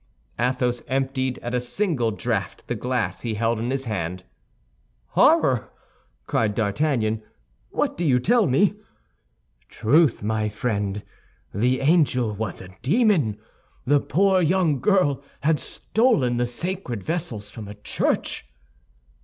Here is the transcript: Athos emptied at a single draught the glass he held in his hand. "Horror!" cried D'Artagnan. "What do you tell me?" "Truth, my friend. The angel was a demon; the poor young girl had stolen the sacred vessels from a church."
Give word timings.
Athos 0.39 0.81
emptied 0.87 1.37
at 1.43 1.53
a 1.53 1.59
single 1.59 2.09
draught 2.09 2.65
the 2.65 2.73
glass 2.73 3.21
he 3.21 3.35
held 3.35 3.59
in 3.59 3.69
his 3.69 3.85
hand. 3.85 4.23
"Horror!" 5.09 5.69
cried 6.25 6.55
D'Artagnan. 6.55 7.21
"What 7.69 7.97
do 7.97 8.05
you 8.07 8.17
tell 8.19 8.47
me?" 8.47 8.73
"Truth, 9.69 10.23
my 10.23 10.49
friend. 10.49 11.03
The 11.53 11.81
angel 11.81 12.33
was 12.33 12.63
a 12.63 12.69
demon; 12.81 13.37
the 13.85 13.99
poor 13.99 14.41
young 14.41 14.79
girl 14.81 15.21
had 15.41 15.59
stolen 15.59 16.37
the 16.37 16.47
sacred 16.47 17.03
vessels 17.03 17.51
from 17.51 17.67
a 17.67 17.75
church." 17.75 18.47